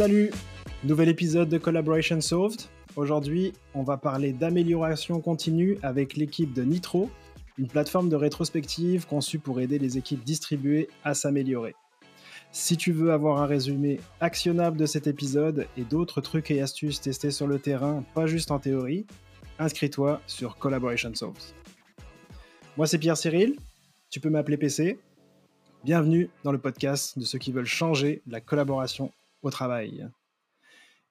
[0.00, 0.30] Salut
[0.82, 2.62] Nouvel épisode de Collaboration Solved.
[2.96, 7.10] Aujourd'hui, on va parler d'amélioration continue avec l'équipe de Nitro,
[7.58, 11.74] une plateforme de rétrospective conçue pour aider les équipes distribuées à s'améliorer.
[12.50, 17.02] Si tu veux avoir un résumé actionnable de cet épisode et d'autres trucs et astuces
[17.02, 19.06] testés sur le terrain, pas juste en théorie,
[19.58, 21.42] inscris-toi sur Collaboration Solved.
[22.78, 23.58] Moi, c'est Pierre Cyril.
[24.08, 24.98] Tu peux m'appeler PC.
[25.84, 29.12] Bienvenue dans le podcast de ceux qui veulent changer la collaboration
[29.42, 30.08] au travail.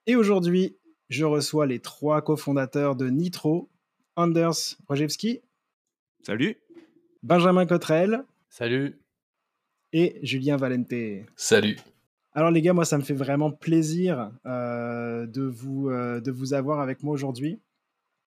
[0.06, 0.78] Et aujourd'hui,
[1.10, 3.70] je reçois les trois cofondateurs de Nitro,
[4.16, 5.42] Anders Rojewski.
[6.26, 6.58] Salut.
[7.24, 8.24] Benjamin Cotrel.
[8.50, 9.00] Salut.
[9.94, 11.26] Et Julien Valenté.
[11.36, 11.78] Salut.
[12.34, 16.54] Alors les gars, moi ça me fait vraiment plaisir euh, de, vous, euh, de vous
[16.54, 17.60] avoir avec moi aujourd'hui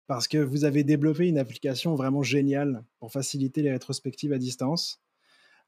[0.10, 5.00] parce que vous avez développé une application vraiment géniale pour faciliter les rétrospectives à distance.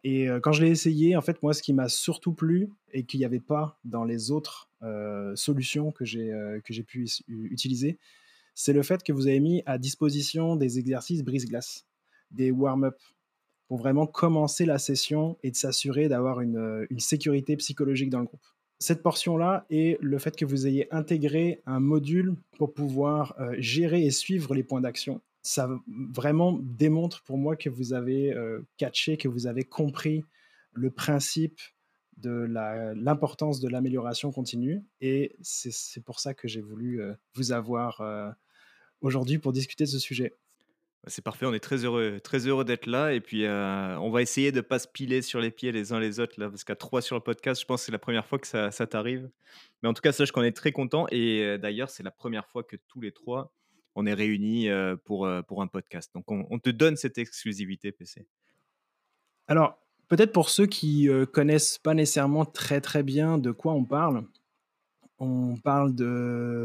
[0.04, 3.04] Et euh, quand je l'ai essayé, en fait, moi, ce qui m'a surtout plu et
[3.04, 8.00] qu'il n'y avait pas dans les autres euh, solutions que j'ai euh, pu utiliser,
[8.56, 11.86] c'est le fait que vous avez mis à disposition des exercices brise-glace,
[12.32, 12.98] des warm-up,
[13.68, 18.26] pour vraiment commencer la session et de s'assurer d'avoir une, une sécurité psychologique dans le
[18.26, 18.46] groupe.
[18.80, 24.12] Cette portion-là et le fait que vous ayez intégré un module pour pouvoir gérer et
[24.12, 28.36] suivre les points d'action ça vraiment démontre pour moi que vous avez
[28.78, 30.23] catché, que vous avez compris
[30.73, 31.59] le principe
[32.17, 32.47] de
[32.95, 34.84] l'importance de l'amélioration continue.
[35.00, 37.02] Et c'est pour ça que j'ai voulu
[37.34, 38.03] vous avoir
[39.02, 40.36] aujourd'hui pour discuter de ce sujet.
[41.03, 43.12] Bah, c'est parfait, on est très heureux, très heureux d'être là.
[43.12, 46.00] Et puis, on va essayer de ne pas se piler sur les pieds les uns
[46.00, 48.28] les autres, là, parce qu'à trois sur le podcast, je pense que c'est la première
[48.28, 49.28] fois que ça, ça t'arrive.
[49.81, 51.08] Mais en tout cas, sache qu'on est très content.
[51.09, 53.52] Et d'ailleurs, c'est la première fois que tous les trois,
[53.95, 54.70] on est réunis
[55.06, 56.11] pour, pour un podcast.
[56.14, 58.28] Donc, on, te donne cette exclusivité, PC.
[59.47, 63.85] Alors, peut-être pour ceux qui ne connaissent pas nécessairement très très bien de quoi on
[63.85, 64.25] parle,
[65.19, 65.94] on parle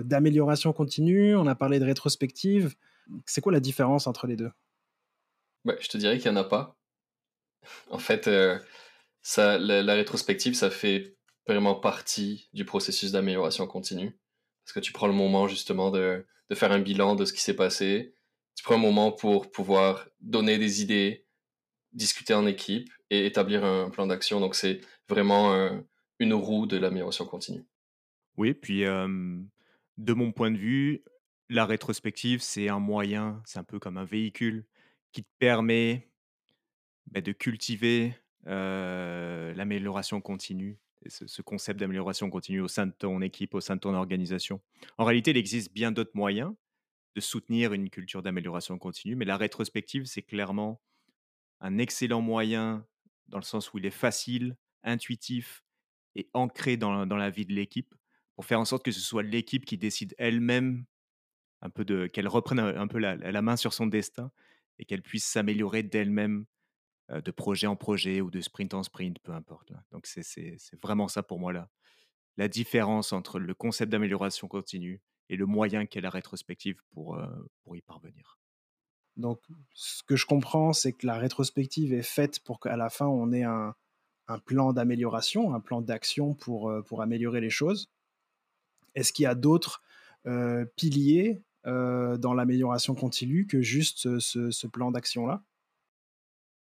[0.04, 2.74] d'amélioration continue, on a parlé de rétrospective.
[3.24, 4.50] C'est quoi la différence entre les deux?
[5.80, 6.76] Je te dirais qu'il n'y en a pas.
[7.90, 8.30] En fait,
[9.22, 11.16] ça, la, rétrospective, ça fait
[11.48, 14.16] vraiment partie du processus d'amélioration continue.
[14.66, 17.40] Parce que tu prends le moment justement de, de faire un bilan de ce qui
[17.40, 18.12] s'est passé?
[18.56, 21.24] Tu prends un moment pour pouvoir donner des idées,
[21.92, 24.40] discuter en équipe et établir un plan d'action.
[24.40, 25.80] Donc, c'est vraiment
[26.18, 27.64] une roue de l'amélioration continue.
[28.36, 31.04] Oui, puis de mon point de vue,
[31.48, 34.66] la rétrospective, c'est un moyen, c'est un peu comme un véhicule
[35.12, 36.10] qui te permet
[37.06, 43.60] bah, de cultiver l'amélioration continue ce, concept d'amélioration continue au sein de ton équipe, au
[43.60, 44.60] sein de ton organisation.
[44.98, 46.54] En réalité, il existe bien d'autres moyens
[47.14, 50.82] de soutenir une culture d'amélioration continue, mais la rétrospective, c'est clairement
[51.60, 52.86] un excellent moyen
[53.28, 55.64] dans le sens où il est facile, intuitif
[56.14, 57.94] et ancré dans, la vie de l'équipe
[58.34, 60.84] pour faire en sorte que ce soit l'équipe qui décide elle-même
[61.62, 64.30] un peu de qu'elle reprenne un, peu la, main sur son destin
[64.78, 66.44] et qu'elle puisse s'améliorer d'elle-même
[67.08, 69.72] de projet en projet ou de sprint en sprint, peu importe.
[69.92, 70.22] Donc c'est
[70.82, 71.70] vraiment ça pour moi là.
[72.36, 77.18] La différence entre le concept d'amélioration continue et le moyen qu'est la rétrospective pour,
[77.62, 78.38] pour y parvenir.
[79.16, 79.40] Donc
[79.72, 83.32] ce que je comprends, c'est que la rétrospective est faite pour qu'à la fin, on
[83.32, 83.74] ait un,
[84.28, 87.90] un plan d'amélioration, un plan d'action pour, pour améliorer les choses.
[88.94, 89.82] Est-ce qu'il y a d'autres
[90.76, 95.42] piliers dans l'amélioration continue que juste ce, ce plan d'action-là?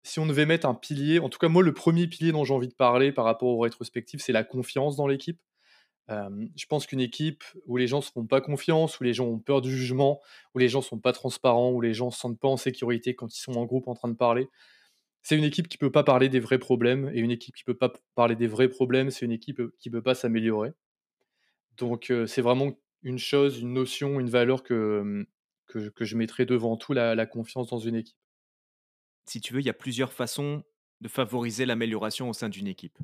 [0.03, 2.53] Si on devait mettre un pilier, en tout cas moi le premier pilier dont j'ai
[2.53, 5.39] envie de parler par rapport aux rétrospectives, c'est la confiance dans l'équipe.
[6.09, 9.25] je pense qu'une équipe où les gens ne se font pas confiance, où les gens
[9.27, 10.21] ont peur du jugement,
[10.53, 12.57] où les gens ne sont pas transparents, où les gens ne se sentent pas en
[12.57, 14.49] sécurité quand ils sont en groupe en train de parler,
[15.21, 17.09] c'est une équipe qui ne peut pas parler des vrais problèmes.
[17.13, 19.89] Et une équipe qui ne peut pas parler des vrais problèmes, c'est une équipe qui
[19.89, 20.73] ne peut pas s'améliorer.
[21.77, 25.25] Donc c'est vraiment une chose, une notion, une valeur que,
[25.73, 28.17] je mettrais devant tout, la confiance dans une équipe
[29.25, 30.63] si tu veux, il y a plusieurs façons
[31.01, 32.97] de favoriser l'amélioration au sein d'une équipe.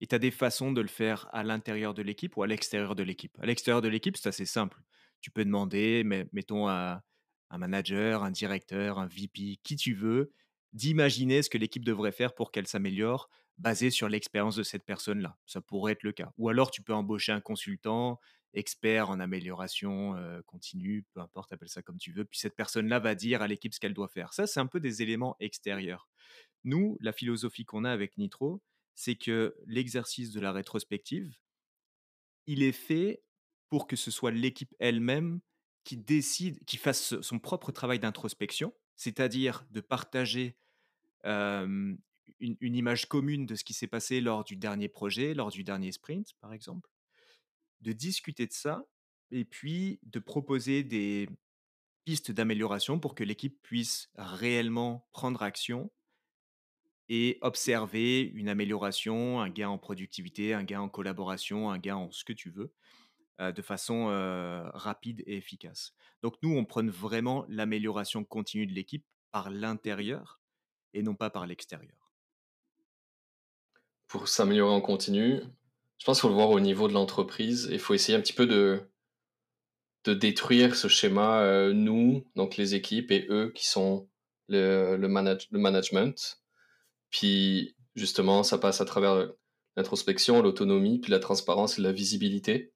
[0.00, 2.94] Et tu as des façons de le faire à l'intérieur de l'équipe ou à l'extérieur
[2.94, 3.38] de l'équipe.
[3.40, 4.82] À l'extérieur de l'équipe, c'est assez simple.
[5.20, 6.02] Tu peux demander,
[6.32, 7.02] mettons, à
[7.50, 10.32] un manager, un directeur, un VP, qui tu veux,
[10.72, 13.28] d'imaginer ce que l'équipe devrait faire pour qu'elle s'améliore
[13.58, 15.36] basé sur l'expérience de cette personne-là.
[15.46, 16.32] Ça pourrait être le cas.
[16.38, 18.18] Ou alors tu peux embaucher un consultant
[18.54, 20.14] expert en amélioration
[20.46, 22.24] continue, peu importe, appelle ça comme tu veux.
[22.24, 24.32] Puis cette personne-là va dire à l'équipe ce qu'elle doit faire.
[24.32, 26.08] Ça, c'est un peu des éléments extérieurs.
[26.64, 28.62] Nous, la philosophie qu'on a avec Nitro,
[28.94, 31.34] c'est que l'exercice de la rétrospective,
[32.46, 33.22] il est fait
[33.68, 35.40] pour que ce soit l'équipe elle-même
[35.84, 40.56] qui décide, qui fasse son propre travail d'introspection, c'est-à-dire de partager
[41.24, 41.98] une,
[42.60, 46.34] image commune de ce qui s'est passé lors du dernier projet, lors du dernier sprint,
[46.40, 46.88] par exemple,
[47.82, 48.84] de discuter de ça
[49.30, 51.28] et puis de proposer des
[52.04, 55.90] pistes d'amélioration pour que l'équipe puisse réellement prendre action
[57.08, 62.10] et observer une amélioration, un gain en productivité, un gain en collaboration, un gain en
[62.10, 62.72] ce que tu veux,
[63.38, 64.06] de façon
[64.74, 65.94] rapide et efficace.
[66.22, 70.40] Donc nous, on prône vraiment l'amélioration continue de l'équipe par l'intérieur
[70.94, 72.12] et non pas par l'extérieur.
[74.06, 75.40] Pour s'améliorer en continu,
[76.02, 77.68] je pense qu'il faut le voir au niveau de l'entreprise.
[77.70, 78.90] Il faut essayer un petit peu de,
[80.02, 84.08] de détruire ce schéma, nous, donc les équipes, et eux qui sont
[84.48, 86.42] le, le, le management.
[87.10, 89.28] Puis justement, ça passe à travers
[89.76, 92.72] l'introspection, l'autonomie, puis la transparence et la visibilité.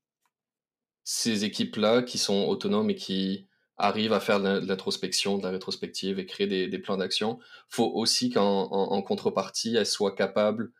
[1.02, 6.20] Ces équipes-là qui sont autonomes et qui arrivent à faire de l'introspection, de la rétrospective
[6.20, 7.40] et créer des, plans d'action,
[7.70, 10.70] faut aussi qu'en contrepartie, elles soient capables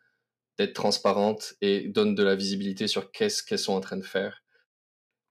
[0.57, 4.43] d'être transparentes et donnent de la visibilité sur qu'est-ce qu'elles sont en train de faire.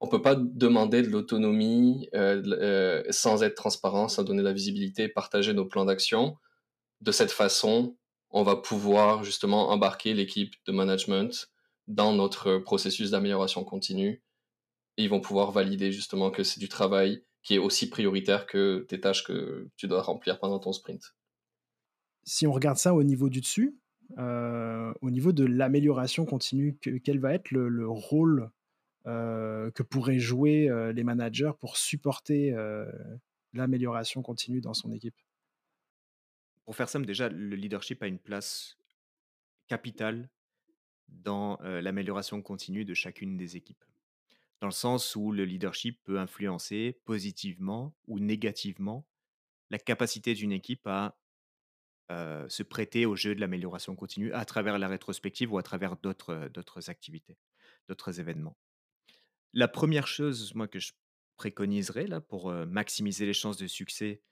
[0.00, 4.52] On peut pas demander de l'autonomie euh, euh, sans être transparent, sans donner de la
[4.52, 6.36] visibilité, partager nos plans d'action.
[7.00, 7.96] De cette façon,
[8.30, 11.48] on va pouvoir justement embarquer l'équipe de management
[11.86, 14.22] dans notre processus d'amélioration continue.
[14.96, 19.00] Ils vont pouvoir valider justement que c'est du travail qui est aussi prioritaire que tes
[19.00, 21.14] tâches que tu dois remplir pendant ton sprint.
[22.24, 23.78] Si on regarde ça au niveau du dessus,
[24.18, 28.50] euh, au niveau de l'amélioration continue, quel va être le, rôle
[29.06, 32.54] euh, que pourraient jouer euh, les managers pour supporter
[33.52, 35.16] l'amélioration continue dans son équipe?
[36.64, 38.76] Pour faire simple, déjà, le leadership a une place
[39.68, 40.28] capitale
[41.08, 43.84] dans l'amélioration continue de chacune des équipes.
[44.60, 49.06] Dans le sens où le leadership peut influencer positivement ou négativement
[49.70, 51.16] la capacité d'une équipe à
[52.10, 56.90] se prêter au jeu de l'amélioration continue à travers la rétrospective ou à travers d'autres
[56.90, 57.38] activités,
[57.88, 58.56] d'autres événements.
[59.52, 60.92] La première chose, moi, que je
[61.36, 64.22] préconiserais là, pour maximiser les chances de succès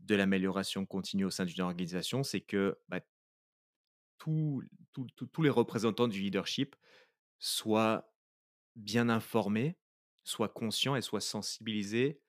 [0.00, 3.00] de l'amélioration continue au sein d'une organisation, c'est que bah,
[4.18, 4.62] tous
[5.38, 6.76] les représentants du leadership
[7.38, 8.12] soient
[8.76, 9.78] bien informés,
[10.24, 12.20] soient conscients et soient sensibilisés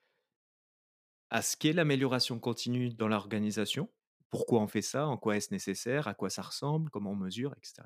[1.30, 3.92] à ce qu'est l'amélioration continue dans l'organisation,
[4.30, 7.54] pourquoi on fait ça, en quoi est-ce nécessaire, à quoi ça ressemble, comment on mesure,
[7.58, 7.82] etc.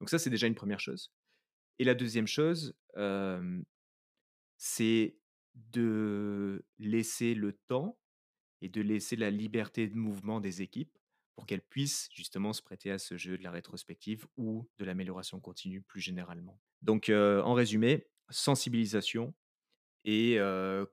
[0.00, 1.12] Donc ça, c'est déjà une première chose.
[1.78, 2.74] Et la deuxième chose,
[4.56, 5.16] c'est
[5.54, 7.98] de laisser le temps
[8.60, 10.96] et de laisser la liberté de mouvement des équipes
[11.34, 15.40] pour qu'elles puissent justement se prêter à ce jeu de la rétrospective ou de l'amélioration
[15.40, 16.60] continue plus généralement.
[16.82, 19.34] Donc en résumé, sensibilisation
[20.04, 20.38] et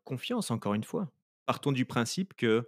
[0.03, 1.13] confiance encore une fois.
[1.45, 2.67] Partons du principe que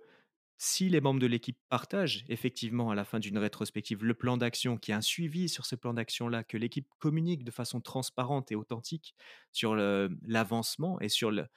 [0.58, 4.78] si les membres de l'équipe partagent effectivement à la fin d'une rétrospective le plan d'action,
[4.78, 8.56] qui a un suivi sur ce plan d'action-là, que l'équipe communique de façon transparente et
[8.56, 9.16] authentique
[9.52, 11.48] sur l'avancement et sur, le,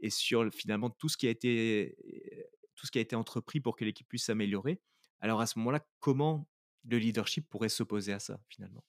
[0.00, 1.96] et sur finalement tout ce qui a été
[2.74, 4.80] tout ce qui a été entrepris pour que l'équipe puisse s'améliorer.
[5.20, 6.48] Alors à ce moment-là, comment
[6.84, 8.84] le leadership pourrait s'opposer à ça finalement?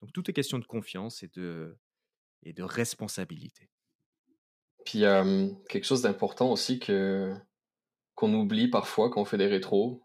[0.00, 1.78] Donc tout est question de confiance et de,
[2.42, 3.70] et de responsabilité.
[4.84, 5.24] Puis a
[5.68, 7.34] quelque chose d'important aussi que
[8.20, 10.02] qu'on oublie parfois quand on fait des rétros.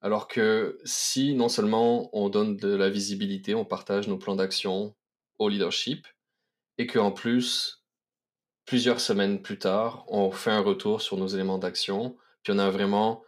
[0.00, 4.96] Alors que si non seulement on donne de la visibilité, on partage nos plans d'action
[5.38, 6.06] au leadership,
[6.78, 7.84] et qu'en plus,
[8.64, 12.70] plusieurs semaines plus tard, on fait un retour sur nos éléments d'action, puis on a
[12.70, 13.22] vraiment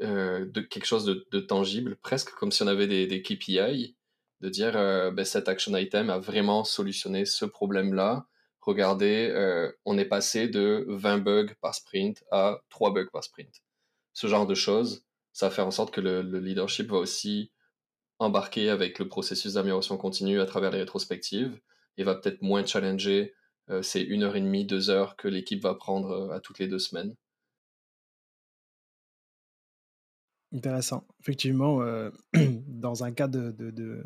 [0.00, 3.94] euh, quelque chose de, tangible, presque comme si on avait des, des KPI,
[4.40, 8.26] de dire euh, ben, cet action item a vraiment solutionné ce problème-là.
[8.62, 13.65] Regardez, euh, on est passé de 20 bugs par sprint à 3 bugs par sprint.
[14.16, 15.04] Ce genre de choses,
[15.34, 17.52] ça va faire en sorte que le, leadership va aussi
[18.18, 21.60] embarquer avec le processus d'amélioration continue à travers les rétrospectives
[21.98, 23.34] et va peut-être moins challenger
[23.82, 26.78] ces une heure et demie, deux heures que l'équipe va prendre à toutes les deux
[26.78, 27.14] semaines.
[30.50, 31.06] Intéressant.
[31.20, 32.10] Effectivement, euh,
[32.68, 34.02] dans un cas de,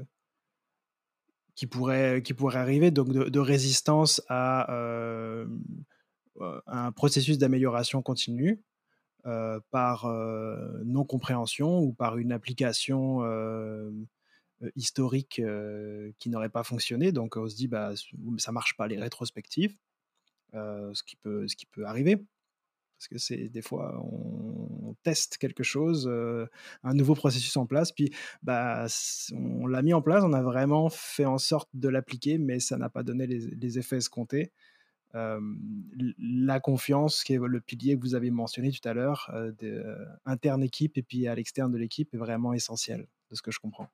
[1.55, 5.47] qui, pourrait, qui pourrait arriver, donc de, résistance à, euh,
[6.67, 8.61] un processus d'amélioration continue
[9.27, 10.07] euh, par
[10.85, 13.23] non-compréhension ou par une application
[14.77, 15.41] historique
[16.19, 17.13] qui n'aurait pas fonctionné.
[17.13, 17.93] Donc on se dit, bah,
[18.39, 19.77] ça marche pas les rétrospectives,
[20.53, 22.25] ce, qui peut, ce qui peut arriver
[23.01, 26.47] parce que c'est des fois on, teste quelque chose, euh,
[26.83, 28.13] un nouveau processus en place, puis
[28.43, 28.87] bah
[29.33, 32.77] on l'a mis en place, on a vraiment fait en sorte de l'appliquer, mais ça
[32.77, 34.53] n'a pas donné les, effets escomptés.
[35.13, 40.07] La confiance, qui est le pilier que vous avez mentionné tout à l'heure, euh, euh,
[40.25, 43.59] interne équipe et puis à l'externe de l'équipe, est vraiment essentiel, de ce que je
[43.59, 43.89] comprends.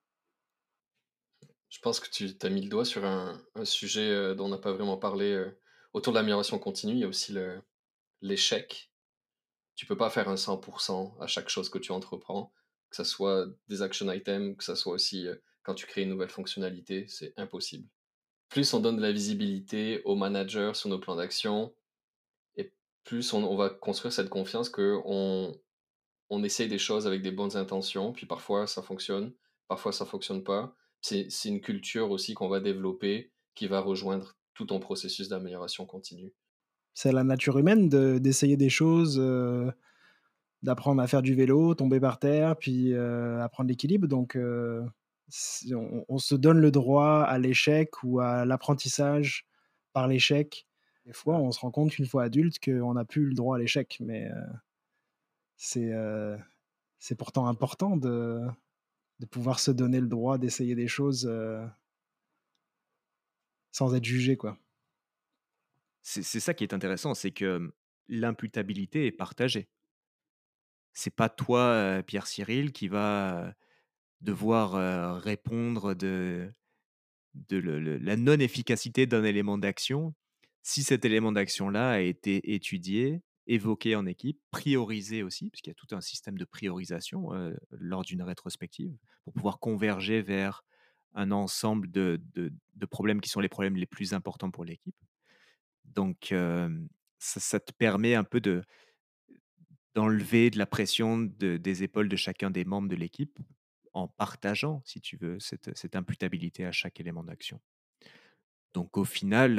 [1.68, 4.58] Je pense que tu as mis le doigt sur un, sujet euh, dont on n'a
[4.58, 5.44] pas vraiment parlé.
[5.92, 7.34] autour de l'amélioration continue, il y a aussi
[8.22, 8.90] l'échec.
[9.74, 12.52] Tu peux pas faire un 100% à chaque chose que tu entreprends,
[12.88, 15.26] que ce soit des action items, que ce soit aussi
[15.62, 17.88] quand tu crées une nouvelle fonctionnalité, c'est impossible.
[18.48, 21.74] Plus on donne de la visibilité aux managers sur nos plans d'action,
[22.56, 22.72] et
[23.04, 25.54] plus on, va construire cette confiance que on,
[26.30, 29.32] on essaye des choses avec des bonnes intentions, puis parfois ça fonctionne,
[29.68, 30.74] parfois ça fonctionne pas.
[31.00, 36.32] C'est une culture aussi qu'on va développer qui va rejoindre tout ton processus d'amélioration continue.
[36.94, 39.22] C'est la nature humaine de- d'essayer des choses,
[40.62, 44.08] d'apprendre à faire du vélo, tomber par terre, puis apprendre l'équilibre.
[44.08, 44.36] Donc,
[45.72, 49.46] on, on se donne le droit à l'échec ou à l'apprentissage
[49.92, 50.66] par l'échec.
[51.06, 53.58] Des fois, on se rend compte qu'une fois adulte qu'on n'a plus le droit à
[53.58, 54.46] l'échec, mais euh,
[55.56, 56.36] c'est euh,
[56.98, 58.42] c'est pourtant important de,
[59.20, 61.64] de pouvoir se donner le droit d'essayer des choses euh,
[63.70, 64.58] sans être jugé, quoi.
[66.02, 67.72] C'est ça qui est intéressant, c'est que
[68.08, 69.68] l'imputabilité est partagée.
[70.92, 73.56] C'est pas toi, Pierre Cyril, qui va,
[74.20, 76.52] devoir, répondre de
[77.34, 80.14] de la non-efficacité d'un élément d'action,
[80.62, 85.74] si cet élément d'action-là a été étudié, évoqué en équipe, priorisé aussi, puisqu'il y a
[85.74, 87.28] tout un système de priorisation,
[87.70, 90.64] lors d'une rétrospective, pour pouvoir converger vers
[91.14, 94.96] un ensemble de de problèmes qui sont les problèmes les plus importants pour l'équipe.
[95.84, 96.34] Donc,
[97.18, 98.62] ça te permet un peu de
[99.94, 103.38] d'enlever de la pression de des épaules de chacun des membres de l'équipe,
[103.96, 107.58] en partageant, si tu veux, cette imputabilité à chaque élément d'action.
[108.74, 109.58] Donc au final,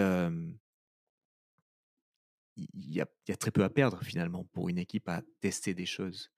[2.56, 6.32] il y a très peu à perdre finalement pour une équipe à tester des choses.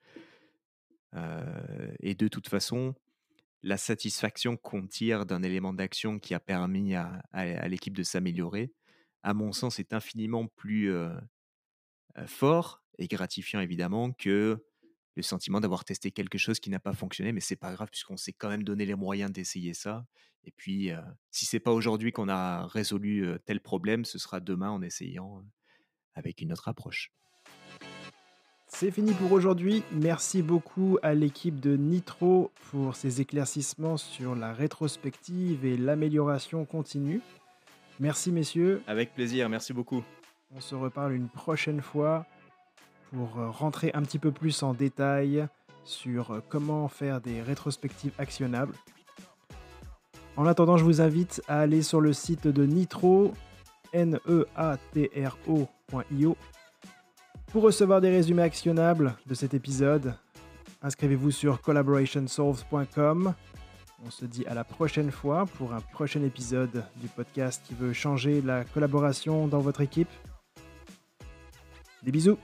[2.00, 2.96] Et de toute façon,
[3.64, 8.72] la satisfaction qu'on tire d'un élément d'action qui a permis à l'équipe de s'améliorer,
[9.24, 10.90] à mon sens, est infiniment plus,
[12.28, 14.66] fort et gratifiant évidemment que
[15.20, 18.18] le sentiment d'avoir testé quelque chose qui n'a pas fonctionné, mais c'est pas grave puisqu'on
[18.18, 20.06] s'est quand même donné les moyens d'essayer ça
[20.46, 20.92] et puis,
[21.32, 25.44] si c'est pas aujourd'hui qu'on a résolu, tel problème, ce sera demain en essayant,
[26.16, 27.12] avec une autre approche.
[28.68, 29.84] C'est fini pour aujourd'hui.
[29.92, 37.22] Merci beaucoup à l'équipe de Nitro pour ces éclaircissements sur la rétrospective et l'amélioration continue.
[38.00, 38.82] Merci messieurs.
[38.88, 40.04] Avec plaisir, merci beaucoup.
[40.56, 42.26] On se reparle une prochaine fois
[43.12, 45.48] pour euh, rentrer un petit peu plus en détail
[45.84, 48.74] sur euh, comment faire des rétrospectives actionnables.
[50.38, 53.34] En attendant, je vous invite à aller sur le site de Nitro,
[53.94, 54.38] N-E-A-T-R-O.io,
[57.52, 60.14] pour recevoir des résumés actionnables de cet épisode.
[60.82, 63.34] Inscrivez-vous sur collaborationsolves.com.
[64.06, 67.92] On se dit à la prochaine fois pour un prochain épisode du podcast qui veut
[67.92, 70.08] changer la collaboration dans votre équipe.
[72.04, 72.38] Des bisous